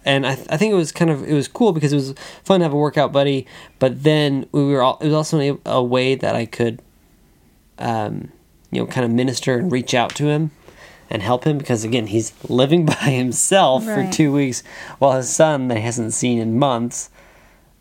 and 0.05 0.25
I, 0.25 0.35
th- 0.35 0.47
I 0.51 0.57
think 0.57 0.71
it 0.71 0.75
was 0.75 0.91
kind 0.91 1.09
of 1.11 1.27
it 1.27 1.33
was 1.33 1.47
cool 1.47 1.73
because 1.73 1.91
it 1.91 1.95
was 1.97 2.13
fun 2.43 2.59
to 2.59 2.63
have 2.65 2.73
a 2.73 2.77
workout 2.77 3.11
buddy. 3.11 3.45
But 3.79 4.03
then 4.03 4.45
we 4.51 4.63
were 4.65 4.81
all, 4.83 4.97
it 5.01 5.05
was 5.07 5.13
also 5.15 5.39
a, 5.39 5.57
a 5.65 5.83
way 5.83 6.13
that 6.15 6.35
I 6.35 6.45
could, 6.45 6.79
um, 7.79 8.31
you 8.71 8.79
know, 8.81 8.87
kind 8.87 9.03
of 9.03 9.11
minister 9.11 9.57
and 9.57 9.71
reach 9.71 9.93
out 9.93 10.13
to 10.15 10.27
him 10.27 10.51
and 11.09 11.21
help 11.21 11.43
him 11.43 11.57
because 11.57 11.83
again 11.83 12.07
he's 12.07 12.33
living 12.49 12.85
by 12.93 12.93
himself 12.93 13.83
for 13.83 14.09
two 14.11 14.31
weeks 14.31 14.63
while 14.99 15.13
his 15.17 15.29
son 15.29 15.67
that 15.67 15.77
he 15.77 15.83
hasn't 15.83 16.13
seen 16.13 16.39
in 16.39 16.57
months 16.57 17.09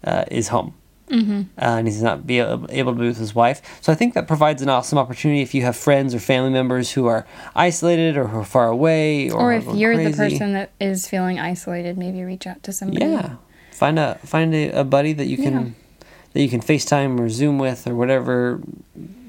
uh, 0.04 0.24
is 0.30 0.48
home 0.48 0.74
Mm-hmm. 1.10 1.40
uh, 1.58 1.76
and 1.76 1.86
he's 1.86 2.02
not 2.02 2.26
be 2.26 2.38
able, 2.38 2.66
able 2.70 2.94
to 2.94 2.98
be 2.98 3.06
with 3.06 3.18
his 3.18 3.34
wife. 3.34 3.60
So 3.82 3.92
I 3.92 3.94
think 3.94 4.14
that 4.14 4.26
provides 4.26 4.62
an 4.62 4.70
awesome 4.70 4.96
opportunity 4.96 5.42
if 5.42 5.54
you 5.54 5.60
have 5.60 5.76
friends 5.76 6.14
or 6.14 6.18
family 6.18 6.48
members 6.48 6.92
who 6.92 7.06
are 7.06 7.26
isolated 7.54 8.16
or 8.16 8.28
who 8.28 8.38
are 8.38 8.44
far 8.44 8.68
away, 8.68 9.28
or, 9.30 9.50
Or 9.50 9.52
if 9.52 9.66
you're 9.74 9.94
the 10.02 10.16
person 10.16 10.54
that 10.54 10.70
is 10.80 11.06
feeling 11.06 11.38
isolated, 11.38 11.98
maybe 11.98 12.22
reach 12.22 12.46
out 12.46 12.62
to 12.62 12.72
somebody. 12.72 13.04
Yeah, 13.04 13.34
find 13.72 13.98
a 13.98 14.14
find 14.24 14.54
a, 14.54 14.70
a 14.70 14.82
buddy 14.82 15.12
that 15.12 15.26
you 15.26 15.36
can 15.36 15.52
Yeah. 15.52 16.06
that 16.32 16.40
you 16.40 16.48
can 16.48 16.62
FaceTime 16.62 17.20
or 17.20 17.28
Zoom 17.28 17.58
with 17.58 17.86
or 17.86 17.94
whatever 17.94 18.62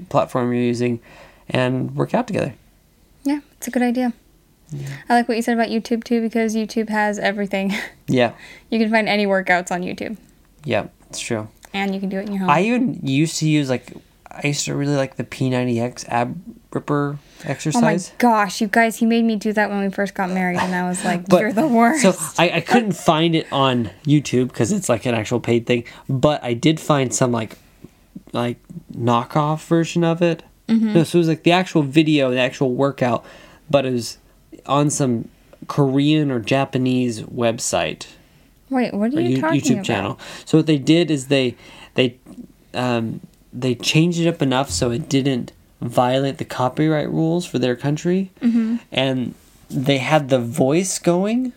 platform 0.08 0.54
you're 0.54 0.64
using, 0.64 1.02
and 1.50 1.94
work 1.94 2.14
out 2.14 2.26
together. 2.26 2.54
Yeah, 3.26 3.40
it's 3.58 3.68
a 3.68 3.72
good 3.72 3.82
idea. 3.82 4.14
I 5.10 5.14
like 5.14 5.28
what 5.28 5.36
you 5.38 5.44
said 5.44 5.54
about 5.54 5.70
YouTube 5.70 6.04
too 6.04 6.22
because 6.22 6.56
YouTube 6.56 6.90
has 6.90 7.20
everything. 7.20 7.74
Yeah, 8.08 8.34
you 8.70 8.78
can 8.78 8.92
find 8.92 9.10
any 9.10 9.26
workouts 9.26 9.72
on 9.72 9.82
YouTube 9.82 10.18
yeah, 10.64 10.88
it's 11.10 11.20
true. 11.20 11.48
and 11.74 11.94
you 11.94 12.00
can 12.00 12.08
do 12.10 12.20
it 12.20 12.28
in 12.28 12.34
your 12.34 12.42
home. 12.42 12.50
I 12.52 12.62
even 12.62 13.00
used 13.02 13.38
to 13.40 13.50
use 13.50 13.68
like 13.70 13.94
I 14.30 14.48
used 14.48 14.66
to 14.66 14.76
really 14.76 14.96
like 14.96 15.16
the 15.16 15.24
P90X 15.24 16.08
ab 16.10 16.40
ripper 16.72 17.18
exercise. 17.46 18.10
oh 18.10 18.14
my 18.14 18.18
gosh, 18.18 18.62
you 18.62 18.68
guys, 18.68 18.98
he 18.98 19.06
made 19.08 19.24
me 19.26 19.38
do 19.38 19.54
that 19.54 19.70
when 19.70 19.82
we 19.82 19.90
first 19.90 20.14
got 20.14 20.30
married 20.30 20.60
and 20.60 20.76
I 20.76 20.88
was 20.88 21.04
like, 21.06 21.26
But- 21.30 21.40
you're 21.42 21.54
the 21.54 21.68
worst. 21.68 22.02
So 22.04 22.14
I, 22.38 22.50
I 22.58 22.62
couldn't 22.62 22.92
find 23.12 23.34
it 23.36 23.48
on 23.52 23.90
YouTube 24.04 24.50
because 24.50 24.72
it's 24.72 24.90
like 24.90 25.06
an 25.08 25.16
actual 25.16 25.40
paid 25.40 25.66
thing. 25.66 25.86
But 26.10 26.44
I 26.44 26.54
did 26.54 26.80
find 26.80 27.14
some 27.14 27.32
like 27.32 27.58
like 28.34 28.58
knockoff 28.94 29.66
version 29.66 30.04
of 30.04 30.22
it. 30.22 30.44
Mm-hmm. 30.68 30.94
No, 30.94 31.04
so 31.04 31.18
it 31.18 31.20
was 31.20 31.28
like 31.28 31.44
the 31.44 31.52
actual 31.52 31.84
video, 31.84 32.32
the 32.32 32.40
actual 32.40 32.74
workout, 32.74 33.24
but 33.70 33.86
it 33.86 33.94
was 33.94 34.18
on 34.66 34.90
some 34.90 35.30
Korean 35.68 36.32
or 36.32 36.40
Japanese 36.40 37.22
website 37.24 38.08
Wait, 38.70 38.94
what 38.94 39.14
are 39.14 39.22
you 39.22 39.40
talking 39.42 39.62
YouTube 39.62 39.74
about? 39.74 39.86
channel. 39.86 40.20
So 40.46 40.58
what 40.60 40.66
they 40.66 40.78
did 40.80 41.12
is 41.12 41.28
they 41.28 41.56
they 41.94 42.18
um, 42.74 43.22
they 43.54 43.76
changed 43.76 44.20
it 44.20 44.28
up 44.28 44.42
enough 44.42 44.70
so 44.72 44.90
it 44.92 45.08
didn't 45.08 45.52
violate 45.82 46.40
the 46.40 46.46
copyright 46.46 47.10
rules 47.10 47.46
for 47.46 47.60
their 47.60 47.76
country, 47.76 48.32
Mm-hmm. 48.42 48.78
and 48.92 49.34
they 49.70 49.98
had 50.00 50.30
the 50.30 50.40
voice 50.40 50.98
going, 51.00 51.54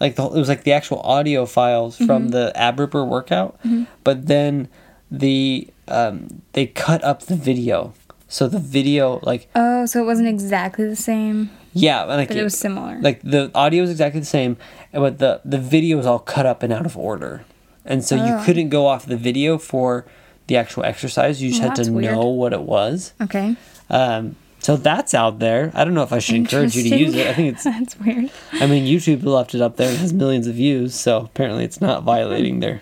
like 0.00 0.14
the, 0.16 0.24
it 0.24 0.38
was 0.38 0.48
like 0.48 0.62
the 0.64 0.72
actual 0.72 1.00
audio 1.00 1.44
files 1.44 1.96
Mm-hmm. 1.96 2.06
from 2.06 2.28
the 2.28 2.52
ab 2.56 2.78
ripper 2.78 3.04
workout, 3.04 3.58
but 4.04 4.26
then 4.28 4.68
the 5.10 5.68
um, 5.88 6.42
they 6.52 6.66
cut 6.66 7.02
up 7.04 7.22
the 7.22 7.36
video. 7.36 7.94
So 8.28 8.48
the 8.48 8.58
video, 8.58 9.20
like 9.22 9.48
Oh, 9.54 9.86
so 9.86 10.02
it 10.02 10.06
wasn't 10.06 10.28
exactly 10.28 10.88
the 10.88 10.96
same, 10.96 11.50
yeah, 11.72 12.02
like 12.04 12.28
but 12.28 12.36
it 12.36 12.42
was 12.42 12.58
similar. 12.58 12.98
like 13.00 13.20
the 13.22 13.50
audio 13.54 13.82
is 13.84 13.90
exactly 13.90 14.20
the 14.20 14.26
same, 14.26 14.56
but 14.92 15.18
the 15.18 15.40
the 15.44 15.58
video 15.58 15.98
is 15.98 16.06
all 16.06 16.18
cut 16.18 16.46
up 16.46 16.62
and 16.62 16.72
out 16.72 16.86
of 16.86 16.96
order, 16.96 17.44
and 17.84 18.04
so 18.04 18.16
you 18.16 18.34
Oh. 18.34 18.42
couldn't 18.44 18.70
go 18.70 18.86
off 18.86 19.06
the 19.06 19.16
video 19.16 19.58
for 19.58 20.06
the 20.48 20.56
actual 20.56 20.84
exercise. 20.84 21.40
You 21.42 21.50
just 21.50 21.60
Well, 21.60 21.70
had 21.70 21.84
to 21.84 21.90
weird. 21.92 22.12
know 22.14 22.26
what 22.28 22.52
it 22.52 22.62
was. 22.62 23.12
okay. 23.22 23.56
Um, 23.90 24.36
so 24.58 24.76
that's 24.78 25.12
out 25.12 25.38
there. 25.40 25.70
I 25.74 25.84
don't 25.84 25.92
know 25.94 26.02
if 26.02 26.12
I 26.12 26.18
should 26.18 26.36
encourage 26.36 26.74
you 26.74 26.88
to 26.90 26.96
use 26.96 27.14
it. 27.14 27.26
I 27.26 27.34
think 27.34 27.52
it's. 27.54 27.64
That's 27.74 28.00
weird. 28.00 28.30
I 28.52 28.66
mean, 28.66 28.86
YouTube 28.86 29.22
left 29.22 29.54
it 29.54 29.60
up 29.60 29.76
there. 29.76 29.90
and 29.90 29.98
has 29.98 30.14
millions 30.14 30.46
of 30.46 30.54
views, 30.54 30.94
so 30.94 31.18
apparently 31.18 31.64
it's 31.64 31.82
not 31.82 32.02
violating 32.02 32.60
their 32.60 32.80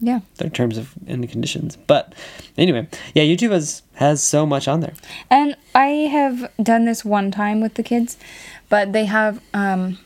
Yeah. 0.00 0.20
their 0.36 0.50
terms 0.50 0.76
of 0.76 0.92
and 1.06 1.28
conditions. 1.28 1.76
But 1.86 2.14
anyway, 2.58 2.88
yeah, 3.14 3.22
YouTube 3.22 3.50
has 3.50 3.82
has 3.94 4.22
so 4.22 4.44
much 4.44 4.68
on 4.68 4.80
there. 4.80 4.94
And 5.30 5.56
I 5.74 5.86
have 5.86 6.50
done 6.62 6.84
this 6.84 7.04
one 7.04 7.30
time 7.30 7.60
with 7.60 7.74
the 7.74 7.82
kids, 7.82 8.16
but 8.68 8.92
they 8.92 9.06
have 9.06 9.40
um 9.54 9.98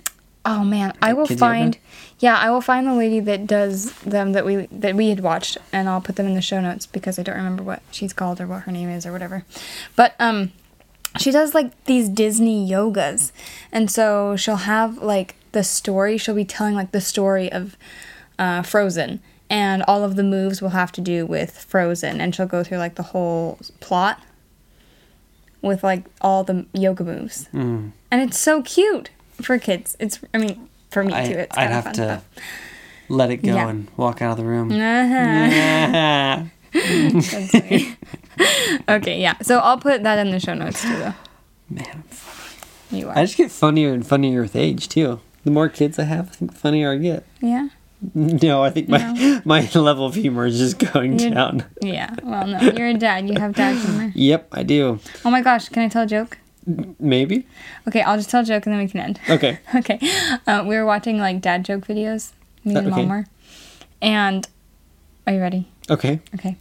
oh 0.45 0.65
man, 0.65 0.97
I 1.03 1.13
will 1.13 1.27
kids 1.27 1.41
yoga? 1.41 1.53
find 1.53 1.79
yeah, 2.21 2.37
I 2.37 2.51
will 2.51 2.61
find 2.61 2.87
the 2.87 2.95
lady 2.95 3.21
that 3.21 3.47
does 3.47 3.93
them 4.03 4.33
that 4.33 4.45
we 4.45 4.67
that 4.71 4.95
we 4.95 5.09
had 5.09 5.21
watched 5.21 5.59
and 5.73 5.89
I'll 5.89 6.01
put 6.01 6.17
them 6.17 6.27
in 6.27 6.35
the 6.35 6.43
show 6.43 6.61
notes 6.61 6.87
because 6.87 7.19
I 7.19 7.23
don't 7.23 7.37
remember 7.37 7.63
what 7.63 7.83
she's 7.91 8.13
called 8.13 8.41
or 8.41 8.47
what 8.47 8.63
her 8.63 8.73
name 8.73 8.89
is 8.91 9.07
or 9.07 9.13
whatever. 9.13 9.45
But 9.97 10.15
um 10.21 10.53
she 11.19 11.31
does 11.31 11.55
like 11.55 11.85
these 11.85 12.09
Disney 12.09 12.69
yogas. 12.69 13.33
And 13.73 13.91
so 13.91 14.37
she'll 14.37 14.57
have 14.57 14.99
like 14.99 15.35
the 15.53 15.65
story, 15.65 16.17
she'll 16.19 16.35
be 16.35 16.45
telling 16.45 16.75
like 16.75 16.93
the 16.93 17.01
story 17.01 17.51
of 17.51 17.77
uh, 18.39 18.63
Frozen. 18.63 19.21
And 19.51 19.83
all 19.89 20.05
of 20.05 20.15
the 20.17 20.23
moves 20.23 20.63
will 20.63 20.69
have 20.71 20.93
to 20.93 21.01
do 21.01 21.27
with 21.27 21.59
Frozen. 21.59 22.21
And 22.21 22.33
she'll 22.35 22.47
go 22.47 22.63
through 22.65 22.79
like 22.79 22.95
the 22.95 23.03
whole 23.03 23.59
plot 23.81 24.23
with 25.61 25.83
like 25.83 26.05
all 26.21 26.45
the 26.45 26.65
yoga 26.73 27.03
moves. 27.05 27.49
Mm. 27.53 27.91
And 28.13 28.23
it's 28.23 28.39
so 28.39 28.63
cute 28.63 29.11
for 29.43 29.59
kids. 29.59 29.97
It's, 29.99 30.21
I 30.33 30.39
mean, 30.39 30.69
for 30.91 31.03
me 31.05 31.13
I, 31.13 31.27
too. 31.27 31.33
It's 31.39 31.59
I'd 31.59 31.71
have 31.71 31.85
fun. 31.85 31.93
to 31.95 32.23
let 33.09 33.31
it 33.31 33.39
go 33.39 33.55
Yeah. 33.55 33.69
and 33.69 33.89
walk 33.97 34.23
out 34.23 34.33
of 34.33 34.37
the 34.39 34.45
room. 34.45 34.71
Uh-huh. 34.71 36.45
Okay, 38.89 39.21
yeah. 39.21 39.37
So 39.43 39.59
I'll 39.59 39.77
put 39.79 40.03
that 40.05 40.19
in 40.25 40.31
the 40.31 40.41
show 40.41 40.55
notes 40.55 40.81
too, 40.83 40.97
though. 40.97 41.15
Man, 41.69 42.05
You 42.91 43.09
are. 43.09 43.19
I 43.19 43.25
just 43.25 43.37
get 43.37 43.51
funnier 43.51 43.93
and 43.93 44.07
funnier 44.07 44.41
with 44.43 44.57
age 44.57 44.89
too. 44.89 45.21
The 45.45 45.51
more 45.51 45.69
kids 45.69 45.99
I 45.99 46.05
have, 46.05 46.29
I 46.31 46.33
think 46.35 46.53
the 46.53 46.57
funnier 46.59 46.93
I 46.93 46.97
get. 46.97 47.25
yeah. 47.41 47.69
No, 48.15 48.63
I 48.65 48.71
think 48.71 48.89
my 48.89 49.43
my 49.45 49.69
level 49.75 50.07
of 50.07 50.15
humor 50.15 50.47
is 50.47 50.59
just 50.59 50.79
going 50.93 51.19
You're- 51.19 51.35
down. 51.35 51.65
Yeah. 51.83 52.15
Well, 52.23 52.47
no, 52.47 52.59
you're 52.61 52.89
a 52.89 52.95
dad. 52.95 53.29
You 53.29 53.39
have 53.39 53.55
dad 53.55 53.77
humor. 53.77 54.13
Yep, 54.17 54.49
I 54.53 54.63
do. 54.63 54.99
Oh 55.25 55.31
my 55.31 55.43
gosh, 55.43 55.69
can 55.69 55.83
I 55.83 55.89
tell 55.89 56.05
a 56.05 56.07
joke? 56.07 56.39
Maybe. 56.99 57.47
Okay, 57.89 58.03
I'll 58.03 58.17
just 58.17 58.31
tell 58.31 58.43
a 58.43 58.45
joke 58.45 58.65
and 58.67 58.73
then 58.75 58.81
we 58.83 58.89
can 58.89 59.01
end. 59.01 59.21
Okay. 59.29 59.59
Okay. 59.75 59.99
Uh, 60.47 60.65
we 60.67 60.77
were 60.77 60.87
watching 60.87 61.19
like 61.19 61.41
dad 61.41 61.65
joke 61.65 61.87
videos. 61.87 62.33
Me 62.65 62.75
and 62.75 62.87
Uh, 62.87 62.91
okay. 62.91 63.01
mom 63.07 63.09
were. 63.09 63.27
And 64.01 64.49
are 65.27 65.33
you 65.35 65.41
ready? 65.41 65.69
Okay. 65.91 66.21
Okay. 66.35 66.57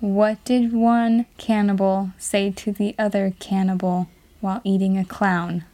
What 0.00 0.42
did 0.44 0.72
one 0.72 1.26
cannibal 1.38 2.10
say 2.18 2.50
to 2.52 2.72
the 2.72 2.94
other 2.98 3.32
cannibal 3.38 4.08
while 4.40 4.60
eating 4.64 4.96
a 4.96 5.04
clown? 5.04 5.64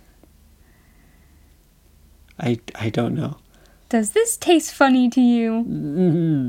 I 2.40 2.58
I 2.74 2.90
don't 2.90 3.14
know. 3.14 3.36
Does 3.88 4.10
this 4.12 4.36
taste 4.36 4.74
funny 4.74 5.08
to 5.10 5.20
you? 5.20 5.64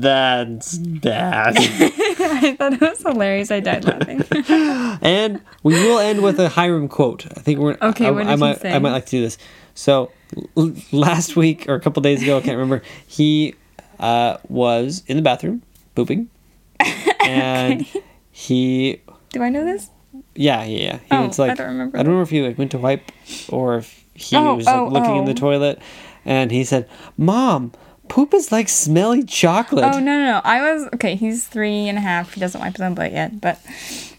That's 0.00 0.76
bad. 0.76 1.54
I 1.58 2.56
thought 2.58 2.72
it 2.72 2.80
was 2.80 3.00
hilarious. 3.02 3.50
I 3.52 3.60
died 3.60 3.84
laughing. 3.84 4.24
and 5.02 5.40
we 5.62 5.74
will 5.74 6.00
end 6.00 6.22
with 6.22 6.40
a 6.40 6.48
Hiram 6.48 6.88
quote. 6.88 7.26
I 7.26 7.40
think 7.40 7.60
we're 7.60 7.78
Okay, 7.80 8.06
I, 8.06 8.10
what 8.10 8.20
did 8.24 8.28
I 8.28 8.32
he 8.32 8.36
might 8.40 8.60
say? 8.60 8.72
I 8.72 8.78
might 8.80 8.90
like 8.90 9.04
to 9.06 9.10
do 9.12 9.20
this. 9.22 9.38
So 9.74 10.10
l- 10.56 10.74
last 10.90 11.36
week 11.36 11.68
or 11.68 11.74
a 11.74 11.80
couple 11.80 12.02
days 12.02 12.22
ago, 12.22 12.38
I 12.38 12.40
can't 12.40 12.56
remember. 12.56 12.82
He 13.06 13.54
uh, 14.00 14.38
was 14.48 15.04
in 15.06 15.16
the 15.16 15.22
bathroom 15.22 15.62
pooping, 15.94 16.28
and 17.20 17.86
he 18.32 19.00
Do 19.30 19.42
I 19.42 19.48
know 19.48 19.64
this? 19.64 19.90
yeah 20.34 20.64
yeah 20.64 20.78
yeah 20.78 20.98
he 20.98 21.06
Oh, 21.10 21.30
like 21.42 21.52
I 21.52 21.54
don't 21.54 21.68
remember 21.68 21.98
I 21.98 22.02
don't 22.02 22.12
remember 22.12 22.22
if 22.22 22.30
he 22.30 22.42
like 22.42 22.58
went 22.58 22.70
to 22.72 22.78
wipe 22.78 23.10
or 23.48 23.76
if 23.78 24.04
he 24.14 24.36
Oh, 24.36 24.54
was 24.54 24.66
like 24.66 24.74
oh, 24.76 24.88
looking 24.88 25.16
in 25.16 25.24
the 25.24 25.32
oh. 25.32 25.34
toilet 25.34 25.80
and 26.28 26.50
he 26.50 26.62
said, 26.62 26.86
"Mom, 27.16 27.72
poop 28.08 28.34
is 28.34 28.52
like 28.52 28.68
smelly 28.68 29.24
chocolate." 29.24 29.84
Oh 29.84 29.98
no, 29.98 30.18
no, 30.18 30.24
no! 30.24 30.40
I 30.44 30.60
was 30.60 30.86
okay. 30.94 31.16
He's 31.16 31.46
three 31.46 31.88
and 31.88 31.96
a 31.96 32.02
half. 32.02 32.34
He 32.34 32.40
doesn't 32.40 32.60
wipe 32.60 32.74
his 32.74 32.82
own 32.82 32.94
butt 32.94 33.12
yet, 33.12 33.40
but 33.40 33.58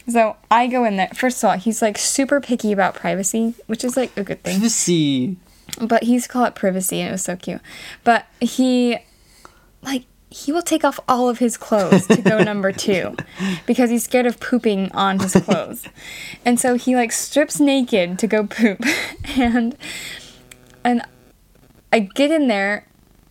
so 0.10 0.36
I 0.50 0.66
go 0.68 0.84
in 0.86 0.98
there. 0.98 1.10
First 1.14 1.44
of 1.44 1.50
all, 1.50 1.58
he's 1.58 1.82
like 1.84 2.00
super 2.00 2.42
picky 2.42 2.72
about 2.72 2.96
privacy, 2.96 3.54
which 3.68 3.84
is 3.84 3.96
like 3.96 4.16
a 4.18 4.24
good 4.24 4.44
thing. 4.44 4.56
Privacy. 4.56 5.38
But 5.80 6.04
he's 6.04 6.26
called 6.26 6.48
it 6.48 6.56
privacy, 6.56 7.00
and 7.00 7.10
it 7.10 7.12
was 7.12 7.24
so 7.24 7.36
cute. 7.36 7.62
But 8.04 8.26
he, 8.42 8.98
like, 9.84 10.06
he 10.32 10.52
will 10.52 10.64
take 10.64 10.84
off 10.84 11.00
all 11.08 11.30
of 11.30 11.38
his 11.38 11.58
clothes 11.58 12.08
to 12.08 12.24
go 12.24 12.40
number 12.44 12.72
two 12.72 13.16
because 13.68 13.92
he's 13.92 14.04
scared 14.04 14.26
of 14.26 14.40
pooping 14.40 14.92
on 14.94 15.20
his 15.20 15.34
clothes, 15.34 15.88
and 16.44 16.60
so 16.60 16.74
he 16.74 16.96
like 16.96 17.12
strips 17.12 17.60
naked 17.60 18.18
to 18.18 18.26
go 18.26 18.48
poop, 18.48 18.84
and 19.38 19.78
and 20.84 21.04
I 21.92 22.00
get 22.00 22.32
in 22.32 22.48
there. 22.48 22.86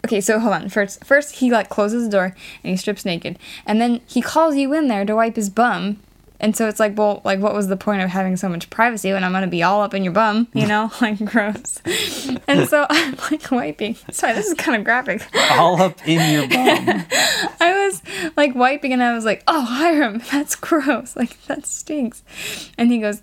Okay, 0.05 0.21
so 0.21 0.39
hold 0.39 0.55
on. 0.55 0.69
First, 0.69 1.05
first 1.05 1.37
he 1.37 1.51
like 1.51 1.69
closes 1.69 2.05
the 2.05 2.11
door 2.11 2.25
and 2.63 2.71
he 2.71 2.77
strips 2.77 3.05
naked, 3.05 3.39
and 3.67 3.81
then 3.81 4.01
he 4.07 4.23
calls 4.23 4.57
you 4.57 4.73
in 4.75 4.89
there 4.89 5.05
to 5.05 5.17
wipe 5.17 5.37
his 5.37 5.51
bum. 5.51 5.99
And 6.41 6.57
so 6.57 6.69
it's 6.69 6.79
like, 6.79 6.97
well, 6.97 7.21
like, 7.25 7.41
what 7.41 7.53
was 7.53 7.67
the 7.67 7.77
point 7.77 8.01
of 8.01 8.11
having 8.11 8.37
so 8.37 8.49
much 8.49 8.71
privacy 8.71 9.13
when 9.13 9.25
I'm 9.25 9.33
gonna 9.33 9.49
be 9.49 9.65
all 9.65 9.83
up 9.83 9.93
in 9.93 10.05
your 10.05 10.13
bum, 10.13 10.47
you 10.55 10.67
know, 10.67 10.91
like 11.01 11.25
gross. 11.25 11.83
And 12.47 12.69
so 12.69 12.87
I'm 12.91 13.17
like 13.31 13.51
wiping. 13.51 13.97
Sorry, 14.13 14.35
this 14.35 14.47
is 14.47 14.55
kind 14.55 14.79
of 14.79 14.85
graphic. 14.85 15.27
All 15.53 15.81
up 15.83 16.07
in 16.07 16.33
your 16.33 16.49
bum. 16.49 17.07
I 17.61 17.85
was 17.87 18.03
like 18.37 18.55
wiping, 18.55 18.93
and 18.93 19.03
I 19.03 19.15
was 19.15 19.25
like, 19.25 19.43
oh, 19.49 19.63
Hiram, 19.65 20.23
that's 20.31 20.55
gross. 20.55 21.17
Like 21.17 21.43
that 21.47 21.67
stinks. 21.67 22.23
And 22.79 22.93
he 22.93 22.99
goes, 22.99 23.21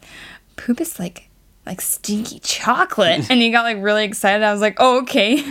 poop 0.58 0.82
is 0.82 1.00
like 1.00 1.30
like 1.66 1.82
stinky 1.82 2.40
chocolate. 2.40 3.30
And 3.30 3.42
he 3.42 3.52
got 3.52 3.64
like 3.64 3.78
really 3.82 4.04
excited. 4.06 4.44
I 4.44 4.52
was 4.52 4.62
like, 4.62 4.76
oh, 4.80 5.02
okay. 5.02 5.36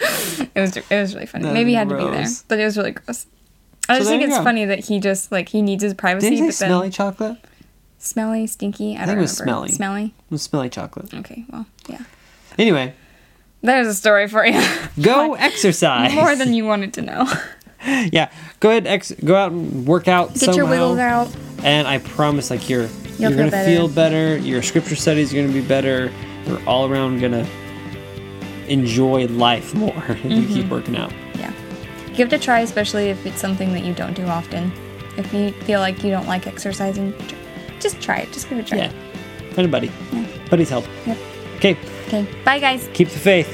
it 0.00 0.50
was 0.54 0.76
it 0.76 0.90
was 0.90 1.14
really 1.14 1.26
funny. 1.26 1.44
That's 1.44 1.54
Maybe 1.54 1.70
he 1.70 1.76
had 1.76 1.88
to 1.88 1.96
be 1.96 2.04
there, 2.04 2.26
but 2.48 2.58
it 2.58 2.64
was 2.64 2.76
really 2.76 2.92
gross. 2.92 3.26
I 3.88 3.94
So 3.94 3.98
just 4.00 4.10
think 4.10 4.22
it's 4.22 4.36
go. 4.36 4.44
funny 4.44 4.64
that 4.66 4.80
he 4.86 5.00
just 5.00 5.32
like 5.32 5.48
he 5.48 5.62
needs 5.62 5.82
his 5.82 5.94
privacy, 5.94 6.30
Did 6.30 6.36
he 6.38 6.46
but 6.46 6.54
say 6.54 6.66
then 6.66 6.70
smelly 6.70 6.90
chocolate? 6.90 7.38
smelly, 8.00 8.46
stinky. 8.46 8.94
I, 8.94 8.98
think 8.98 8.98
don't 8.98 9.06
think 9.08 9.18
it 9.18 9.20
was 9.22 9.40
remember. 9.40 9.68
smelly. 9.68 9.72
Smelly. 9.72 10.04
It 10.06 10.30
was 10.30 10.42
smelly 10.42 10.68
chocolate. 10.68 11.12
Okay, 11.14 11.44
well, 11.50 11.66
yeah. 11.88 12.02
Anyway, 12.56 12.94
There's 13.62 13.88
a 13.88 13.94
story 13.94 14.28
for 14.28 14.46
you. 14.46 14.60
go 15.00 15.34
exercise. 15.34 16.12
More 16.14 16.36
than 16.36 16.52
you 16.54 16.64
wanted 16.64 16.92
to 16.94 17.02
know. 17.02 17.26
yeah. 18.12 18.30
Go 18.60 18.70
ahead, 18.70 18.86
ex- 18.86 19.12
go 19.24 19.34
out 19.34 19.50
and 19.52 19.84
work 19.86 20.06
out. 20.06 20.34
Get 20.34 20.42
your 20.42 20.54
somehow. 20.54 20.70
wiggles 20.70 20.98
out. 20.98 21.36
And 21.64 21.88
I 21.88 21.98
promise, 21.98 22.50
like 22.50 22.68
you're 22.68 22.86
You'll 23.18 23.32
you're 23.32 23.50
gonna 23.50 23.64
feel 23.64 23.88
better. 23.88 24.36
Your 24.38 24.62
scripture 24.62 24.96
studies 24.96 25.32
are 25.32 25.36
gonna 25.40 25.52
be 25.52 25.60
better. 25.60 26.10
You're 26.46 26.62
all 26.68 26.86
around 26.90 27.20
gonna 27.20 27.46
enjoy 28.68 29.26
life 29.28 29.74
more 29.74 29.92
if 30.08 30.24
you 30.24 30.30
Mm-hmm. 30.30 30.54
keep 30.54 30.68
working 30.68 30.96
out. 30.96 31.12
Yeah. 31.34 31.52
Give 32.14 32.32
it 32.32 32.36
a 32.36 32.38
try, 32.38 32.60
especially 32.60 33.08
if 33.10 33.24
it's 33.26 33.40
something 33.40 33.72
that 33.72 33.84
you 33.84 33.92
don't 33.94 34.14
do 34.14 34.24
often. 34.26 34.72
If 35.16 35.32
you 35.32 35.50
feel 35.64 35.80
like 35.80 36.04
you 36.04 36.10
don't 36.10 36.26
like 36.28 36.46
exercising, 36.46 37.12
just 37.80 38.00
try 38.00 38.18
it. 38.18 38.32
Just 38.32 38.48
give 38.48 38.58
it 38.58 38.62
a 38.66 38.68
try. 38.68 38.78
Yeah. 38.78 38.92
Find 39.54 39.66
a 39.66 39.70
buddy. 39.70 39.90
Buddy's 40.50 40.68
help. 40.70 40.84
Yep. 41.06 41.18
Okay. 41.56 41.76
Okay. 42.06 42.26
Bye, 42.44 42.58
guys. 42.60 42.88
Keep 42.94 43.08
the 43.08 43.18
faith. 43.18 43.48